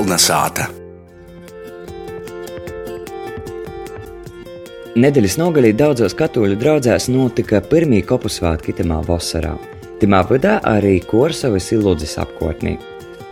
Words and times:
Kolnesāta. 0.00 0.64
Nedēļas 4.96 5.36
nogalī 5.36 5.74
daudzos 5.76 6.14
katoļu 6.16 6.56
draugzēs 6.62 7.10
notika 7.12 7.60
pirmie 7.60 8.00
kopu 8.08 8.32
svētki 8.32 8.72
Timā 8.78 9.02
vasarā. 9.04 9.52
Timā 10.00 10.22
vidā 10.30 10.56
arī 10.64 10.94
Korsavas 11.04 11.68
ilūdzes 11.76 12.16
apkārtnī. 12.24 12.78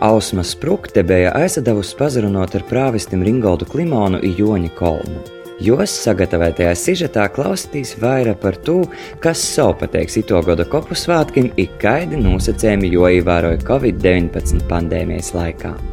Ausma 0.05 0.45
sprukte 0.45 1.01
bija 1.01 1.33
aizsadavusi 1.41 1.97
pazarunot 1.97 2.53
ar 2.53 2.69
prāvistim 2.69 3.25
Ringoldu 3.25 3.65
Klimonu 3.65 4.21
un 4.21 4.37
Joņa 4.37 4.73
Kolnu. 4.77 5.25
Jos 5.65 5.97
sagatavotajā 6.05 6.77
sižetā 6.77 7.31
klausītīs 7.33 7.97
vairāk 7.97 8.43
par 8.45 8.61
to, 8.61 8.83
kas 9.25 9.41
savu 9.57 9.79
pateiks 9.81 10.21
ito 10.21 10.37
gada 10.45 10.69
kopu 10.69 10.93
svētkiem, 10.93 11.49
ik 11.57 11.79
kaidi 11.81 12.21
nosacējumi, 12.21 12.93
jo 12.93 13.09
ievēroja 13.09 13.65
Covid-19 13.65 14.69
pandēmijas 14.69 15.33
laikā. 15.33 15.88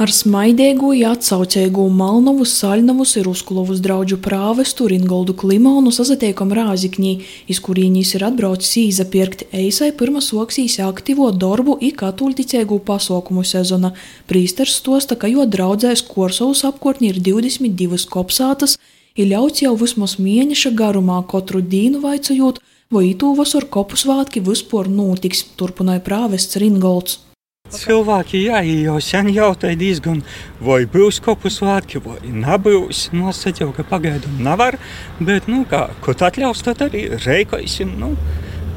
Ar 0.00 0.08
smaidīgu, 0.08 0.94
atsaucīgu 1.04 1.82
Malnovu, 1.92 2.46
Saļnavus 2.48 3.10
ir 3.20 3.26
uzklovus 3.28 3.82
draugu 3.84 4.16
prāvestu 4.24 4.86
Ringoldu 4.88 5.34
Klimonu 5.36 5.92
sazatiekam 5.92 6.54
Rāzikņī, 6.56 7.10
iz 7.52 7.60
kurīņīs 7.66 8.14
ir 8.16 8.24
atbraucis 8.30 8.78
īzapirkt 8.80 9.44
eisai 9.52 9.90
pirmā 9.92 10.24
soksīs 10.24 10.78
aktīvo 10.86 11.28
darbu 11.36 11.76
i 11.84 11.92
katuļticēgu 11.92 12.80
pasaukumu 12.88 13.44
sezona. 13.44 13.92
Prīsters 14.24 14.80
stosta, 14.80 15.20
ka 15.20 15.28
jo 15.28 15.44
draudzēs 15.44 16.06
Korsovas 16.08 16.64
apkārtni 16.72 17.12
ir 17.12 17.20
22 17.20 18.08
kopsātas, 18.08 18.80
ir 19.20 19.34
ļauts 19.36 19.68
jau 19.68 19.76
vismaz 19.84 20.16
mēneša 20.16 20.78
garumā 20.80 21.20
katru 21.28 21.60
dienu 21.60 22.00
vaicojot, 22.00 22.64
vai 22.88 23.10
itū 23.12 23.36
vasar 23.36 23.68
kopu 23.68 24.00
svātki 24.00 24.40
vispār 24.48 24.88
notiks, 24.88 25.44
turpināja 25.60 26.08
prāvests 26.08 26.56
Ringolds. 26.56 27.26
Cilvēki 27.70 28.44
jā, 28.44 28.60
jau 28.66 28.96
sen 29.04 29.30
jautāja 29.30 29.78
diezgan, 29.78 30.20
vai 30.62 30.82
būs 30.90 31.20
kopu 31.22 31.52
svētki, 31.52 32.02
vai 32.04 32.18
nebūs. 32.24 33.08
Nu, 33.14 33.28
es 33.30 33.42
teicu, 33.44 33.70
ka 33.76 33.86
pagaidām 33.86 34.42
nevar, 34.44 34.78
bet, 35.20 35.46
nu, 35.50 35.62
kā, 35.70 35.88
ko 36.04 36.14
atļaus, 36.14 36.64
tad 36.66 36.86
arī 36.88 37.08
reikosim. 37.24 37.96
Nu. 38.00 38.14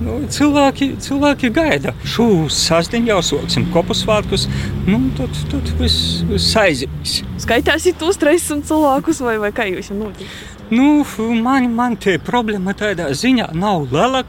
Nu, 0.03 0.17
cilvēki, 0.27 0.87
cilvēki 1.03 1.51
gaida. 1.53 1.93
Šo 2.07 2.25
sastāvdaļu 2.51 3.11
jau 3.11 3.19
sāksim 3.23 3.67
kopu 3.71 3.95
svētkus. 3.95 4.47
Nu, 4.87 4.99
tad 5.17 5.37
tad 5.51 5.69
viss 5.79 6.23
vis 6.27 6.49
aizjūgs. 6.59 7.13
Skaitās 7.43 7.85
tos 8.01 8.19
300 8.19 8.65
cilvēkus, 8.67 9.21
vai, 9.23 9.37
vai 9.39 9.53
kā 9.55 9.67
jūs 9.69 9.93
notiks? 9.95 10.33
Nu, 10.73 11.05
man, 11.43 11.67
man 11.75 11.97
tie 12.01 12.15
problēma 12.17 12.73
tādā 12.77 13.11
ziņā 13.13 13.51
nav 13.53 13.91
liela. 13.91 14.23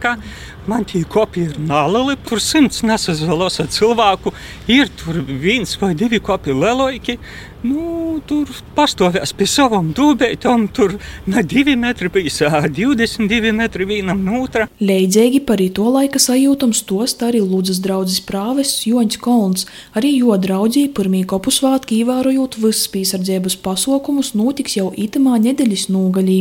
Man 0.64 0.84
tie 0.88 1.02
kopi 1.04 1.42
ir 1.44 1.58
nāli, 1.60 2.14
tur 2.24 2.40
simts 2.40 2.80
nesazvalos 2.88 3.58
ar 3.60 3.66
cilvēku. 3.68 4.32
Ir 4.72 4.88
tur 4.96 5.18
viens 5.28 5.76
vai 5.80 5.92
divi 5.92 6.22
kopi 6.24 6.56
leloiki. 6.56 7.18
Nu, 7.64 8.18
tur 8.28 8.48
pastāvēs 8.76 9.30
pie 9.36 9.46
savām 9.48 9.86
dūbēm, 9.96 10.66
tur 10.76 10.98
ne 11.32 11.42
divi 11.48 11.72
metri 11.80 12.10
bija, 12.12 12.50
22 12.68 13.52
metri 13.56 13.86
vienam 13.88 14.20
no 14.24 14.42
otra. 14.44 14.66
Leidzīgi 14.84 15.40
par 15.48 15.62
to 15.76 15.86
laika 15.94 16.20
sajūtams 16.20 16.82
tost 16.84 17.24
arī 17.24 17.40
Lūdzas 17.40 17.80
draudzes 17.84 18.20
prāvests 18.28 18.84
Joņš 18.84 19.16
Kolns. 19.24 19.64
Arī 19.96 20.12
jo 20.18 20.36
draudzī 20.36 20.90
pirmī 20.92 21.22
kopu 21.24 21.52
svātki 21.52 22.02
ievērojot 22.02 22.58
visas 22.60 22.90
piesardzības 22.92 23.56
pasaukumus 23.64 24.34
notiks 24.36 24.76
jau 24.76 24.90
itamā 24.92 25.40
nedēļas 25.46 25.88
nogalī. 25.88 26.33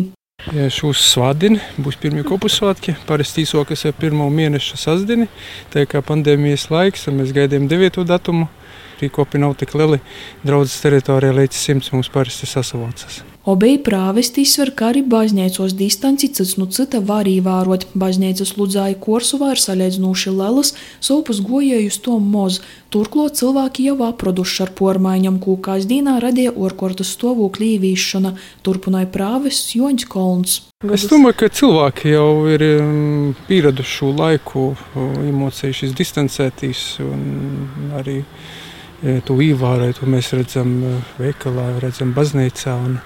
Šūs 0.43 1.01
svātdieni 1.13 1.61
būs 1.79 1.95
pirmie 2.01 2.25
kopusvētki. 2.27 2.97
Parasti 3.07 3.45
īsākas 3.45 3.85
ir 3.87 3.95
pirmo 3.95 4.27
mēneša 4.33 4.79
sastāvdieni. 4.81 5.29
Tā 5.71 5.85
kā 5.89 6.03
pandēmijas 6.03 6.67
laiks, 6.73 7.07
mēs 7.15 7.31
gaidījām 7.35 7.69
9. 7.71 8.03
datumu. 8.09 8.49
Rīkopi 8.99 9.39
nav 9.41 9.55
tik 9.59 9.75
lieli. 9.79 10.01
Draudzes 10.43 10.81
teritorijā 10.83 11.35
līdz 11.39 11.61
100 11.67 11.95
mums 11.95 12.11
parasti 12.11 12.49
sasavācas. 12.49 13.23
Obeji 13.43 13.81
prāvesti 13.83 14.45
izsver, 14.47 14.69
arī 14.87 15.01
baznīcos 15.03 15.73
distanci 15.75 16.29
cits 16.31 16.53
no 16.55 16.69
cita 16.71 17.01
var 17.03 17.27
ievērot. 17.27 17.89
Baznīcas 17.91 18.53
ludzāja 18.55 18.95
Korsovā 19.03 19.49
ir 19.51 19.59
salīdzinoši 19.59 20.31
lielas, 20.31 20.71
sopus 21.03 21.41
gojējus 21.43 21.99
to 22.05 22.15
moz. 22.23 22.61
Turklāt 22.93 23.35
cilvēki 23.41 23.89
jau 23.89 23.97
aproduši 24.07 24.63
ar 24.63 24.71
pormaiņam, 24.79 25.41
kūkās 25.43 25.89
dīnā 25.91 26.15
radīja 26.23 26.55
orkortas 26.55 27.11
stāvokļa 27.17 27.69
īvīšana, 27.73 28.31
turpināja 28.63 29.11
prāvests 29.11 29.75
Joņš 29.75 30.07
Kolns. 30.07 30.57
Es 30.95 31.09
domāju, 31.11 31.41
ka 31.43 31.51
cilvēki 31.51 32.15
jau 32.15 32.29
ir 32.47 32.63
um, 32.79 33.31
pieraduši 33.51 33.97
šo 33.99 34.15
laiku, 34.23 34.69
iemocējušies 34.95 35.91
distancēties 35.99 36.89
un 37.03 37.91
arī 37.99 38.21
to 39.27 39.37
ievērot. 39.43 39.99
To 39.99 40.09
mēs 40.09 40.31
redzam 40.37 40.73
e, 40.87 40.95
veikalā, 41.19 41.73
redzam 41.83 42.15
baznīcā. 42.15 42.75
Un, 42.87 42.99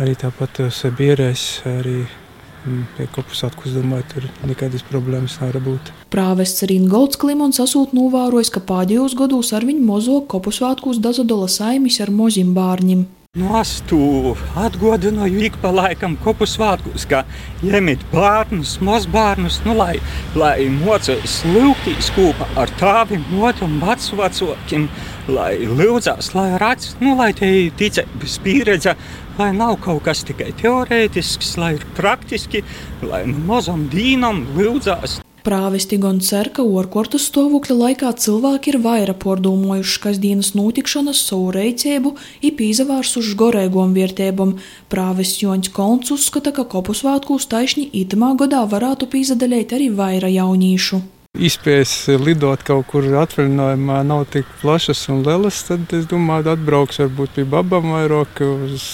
Arī 0.00 0.14
tāpat 0.16 0.62
sabierēs, 0.72 1.40
arī 1.66 1.98
mm, 2.00 2.84
pie 2.96 3.04
kopusātku, 3.12 3.66
es 3.68 3.74
domāju, 3.74 4.06
tur 4.14 4.28
nekādas 4.48 4.84
problēmas 4.88 5.34
nevar 5.42 5.58
būt. 5.66 5.90
Prāvests 6.14 6.64
Ringolds 6.70 7.18
Klimons 7.20 7.60
asūt 7.60 7.92
novērojis, 7.98 8.52
ka 8.54 8.62
pēdējos 8.64 9.18
gados 9.18 9.52
ar 9.52 9.66
viņu 9.68 9.84
mozo 9.84 10.20
kopusvētkos 10.30 11.02
dazadola 11.04 11.50
saimis 11.52 12.00
ar 12.00 12.14
mozim 12.14 12.54
bārņim. 12.56 13.04
Nu, 13.38 13.52
es 13.54 13.76
to 13.86 14.32
atgādināju 14.58 15.44
ik 15.46 15.58
pa 15.62 15.70
laikam, 15.70 16.16
kopu 16.18 16.48
svētkos, 16.50 17.04
ka 17.06 17.20
ņemiet 17.62 18.02
bērnus, 18.10 18.72
mazbērnus, 18.82 19.60
nu, 19.68 19.76
lai, 19.78 20.00
lai 20.34 20.64
mocīs 20.80 21.36
lūgtīs 21.46 22.10
kopā 22.16 22.48
ar 22.58 22.74
tāviem, 22.82 23.22
notam, 23.30 23.78
vecvecākiem, 23.84 24.88
lai 25.30 25.52
lūdzās, 25.62 26.32
lai 26.34 26.48
redz, 26.58 26.96
nu, 26.98 27.14
lai 27.22 27.30
te 27.38 27.54
ticības 27.78 28.40
pieredze, 28.42 28.98
lai 29.38 29.52
nav 29.62 29.78
kaut 29.86 30.08
kas 30.10 30.26
tikai 30.26 30.50
teorētisks, 30.58 31.54
lai 31.62 31.76
ir 31.78 31.86
praktiski, 31.94 32.66
lai 33.06 33.28
nu 33.30 33.46
mazam 33.46 33.86
dīnam 33.94 34.42
lūdzās. 34.58 35.20
Prāvesti 35.46 35.96
gan 36.00 36.18
cer, 36.20 36.50
ka 36.52 36.64
orkortas 36.64 37.28
stāvokļa 37.30 37.76
laikā 37.78 38.10
cilvēki 38.24 38.74
ir 38.74 38.80
vairāk 38.84 39.22
pārdomājuši 39.24 40.02
kasdienas 40.04 40.52
notikšanas 40.58 41.22
savu 41.30 41.52
reicību, 41.56 42.12
īpīzavārsuši 42.50 43.38
gorēgom 43.40 43.94
vietībām. 43.96 44.58
Prāvests 44.92 45.40
Joņš 45.44 45.72
Kolns 45.76 46.12
uzskata, 46.16 46.52
ka 46.52 46.66
kopusvētkūs 46.74 47.48
taisni 47.52 47.88
itamā 48.02 48.34
gadā 48.42 48.66
varētu 48.68 49.08
pīzadaļēt 49.14 49.78
arī 49.78 49.88
vairāk 50.02 50.36
jaunīšu. 50.36 51.02
Iespējas 51.38 51.92
lidot 52.18 52.64
kaut 52.66 52.88
kur 52.90 53.04
atvaļinājumā 53.20 54.00
nav 54.02 54.24
tik 54.32 54.48
plašas 54.60 55.04
un 55.12 55.20
lielas, 55.22 55.60
tad 55.68 55.92
es 55.94 56.08
domāju, 56.10 56.50
atbrauks 56.52 56.98
varbūt 57.00 57.36
pie 57.36 57.44
babām 57.46 57.92
vairāk 57.94 58.42
uz 58.44 58.86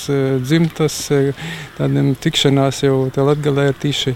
dzimtas, 0.45 0.99
tādiem 1.79 2.13
tikšanās 2.21 2.83
jau 2.85 2.99
tā 3.17 3.25
latgalē 3.25 3.71
ir 3.71 3.81
tīši 3.81 4.15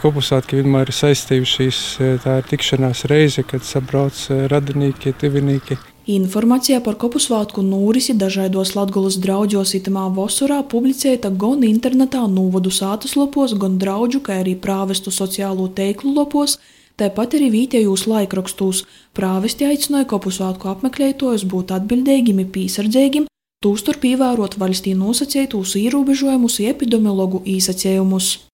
kopusātki 0.00 0.62
vienmēr 0.62 0.88
ir 0.88 0.98
saistījušies. 1.02 1.82
Tā 2.24 2.40
ir 2.40 2.48
tikšanās 2.48 3.04
reize, 3.12 3.44
kad 3.44 3.68
sabrauc 3.68 4.24
radinieki, 4.50 5.12
tuvinīki. 5.20 5.76
Informācija 6.16 6.80
par 6.80 6.96
kopusvētku 6.98 7.60
nūrisi 7.60 8.16
dažādos 8.18 8.72
latgulas 8.72 9.20
draudžos 9.20 9.76
itamā 9.76 10.08
vosurā 10.16 10.62
publicēta 10.64 11.28
gan 11.36 11.68
internetā 11.68 12.24
nūvadu 12.24 12.72
sātas 12.72 13.14
lopos, 13.20 13.52
gan 13.52 13.76
draudžu, 13.78 14.24
kā 14.24 14.40
arī 14.40 14.56
prāvestu 14.56 15.12
sociālo 15.12 15.68
teiklu 15.76 16.16
lopos, 16.16 16.56
Tāpat 17.00 17.38
arī 17.38 17.46
vietējos 17.54 18.02
laikrakstos 18.10 18.82
prāvesti 19.16 19.64
aicināja 19.64 20.04
kopusvētku 20.10 20.68
apmeklētājus 20.68 21.46
būt 21.48 21.72
atbildīgiem, 21.72 22.42
pīsardzīgiem, 22.52 23.24
tūstarp 23.64 24.04
ievērot 24.10 24.58
valstī 24.60 24.92
nosacītos 24.98 25.78
ierobežojumus, 25.80 26.60
epidemiologu 26.68 27.40
īsacējumus. 27.56 28.34